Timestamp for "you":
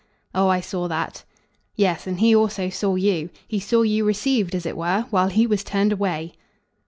2.95-3.29, 3.83-4.03